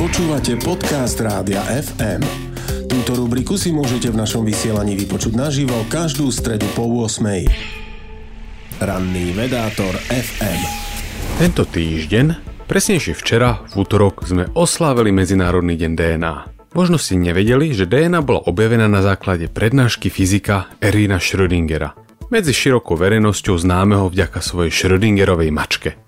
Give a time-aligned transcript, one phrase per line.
[0.00, 2.24] Počúvate podcast Rádia FM.
[2.88, 7.20] Túto rubriku si môžete v našom vysielaní vypočuť naživo každú stredu po 8.
[8.80, 10.60] Ranný vedátor FM.
[11.36, 12.32] Tento týždeň,
[12.64, 16.34] presnejšie včera, v útorok, sme oslávili Medzinárodný deň DNA.
[16.72, 21.92] Možno ste nevedeli, že DNA bola objavená na základe prednášky fyzika Erina Schrödingera,
[22.32, 26.00] medzi širokou verejnosťou známeho vďaka svojej Schrödingerovej mačke.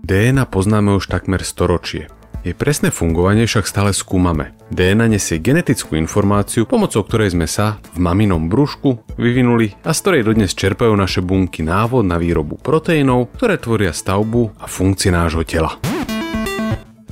[0.00, 2.08] DNA poznáme už takmer storočie.
[2.48, 4.56] Jej presné fungovanie však stále skúmame.
[4.72, 10.32] DNA nesie genetickú informáciu, pomocou ktorej sme sa v maminom brúšku vyvinuli a z ktorej
[10.32, 15.76] dodnes čerpajú naše bunky návod na výrobu proteínov, ktoré tvoria stavbu a funkcie nášho tela.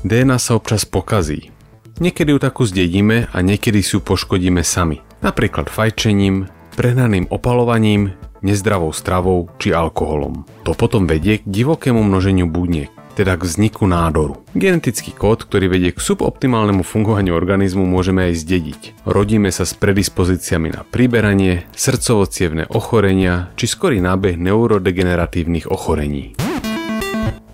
[0.01, 1.53] DNA sa občas pokazí.
[2.01, 5.05] Niekedy ju takú zdedíme a niekedy si ju poškodíme sami.
[5.21, 6.49] Napríklad fajčením,
[6.81, 10.49] prehnaným opalovaním, nezdravou stravou či alkoholom.
[10.65, 14.45] To potom vedie k divokému množeniu buniek, teda k vzniku nádoru.
[14.53, 18.81] Genetický kód, ktorý vedie k suboptimálnemu fungovaniu organizmu, môžeme aj zdediť.
[19.09, 22.29] Rodíme sa s predispozíciami na priberanie, srdcovo
[22.69, 26.37] ochorenia či skorý nábeh neurodegeneratívnych ochorení.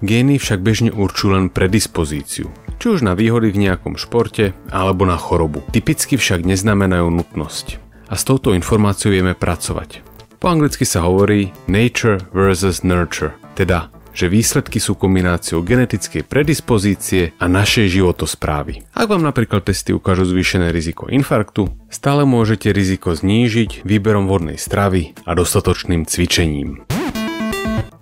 [0.03, 2.51] Gény však bežne určujú len predispozíciu,
[2.83, 5.63] či už na výhody v nejakom športe alebo na chorobu.
[5.71, 7.79] Typicky však neznamenajú nutnosť
[8.11, 10.03] a s touto informáciou vieme pracovať.
[10.43, 17.49] Po anglicky sa hovorí nature versus nurture, teda že výsledky sú kombináciou genetickej predispozície a
[17.49, 18.85] našej životosprávy.
[18.93, 25.17] Ak vám napríklad testy ukážu zvýšené riziko infarktu, stále môžete riziko znížiť výberom vodnej stravy
[25.25, 26.85] a dostatočným cvičením.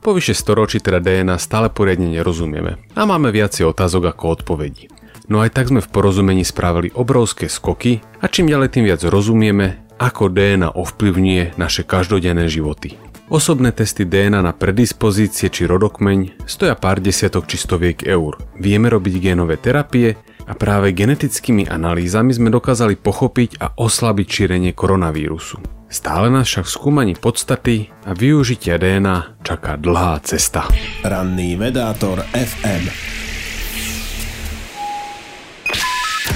[0.00, 4.88] Po vyše storočí teda DNA stále poriadne nerozumieme a máme viacej otázok ako odpovedí.
[5.30, 9.86] No aj tak sme v porozumení spravili obrovské skoky a čím ďalej tým viac rozumieme,
[10.00, 12.96] ako DNA ovplyvňuje naše každodenné životy.
[13.30, 18.34] Osobné testy DNA na predispozície či rodokmeň stoja pár desiatok či stoviek eur.
[18.58, 20.18] Vieme robiť génové terapie
[20.50, 25.62] a práve genetickými analýzami sme dokázali pochopiť a oslabiť šírenie koronavírusu.
[25.86, 30.66] Stále nás však v skúmaní podstaty a využitia DNA čaká dlhá cesta.
[31.06, 33.19] Ranný vedátor FM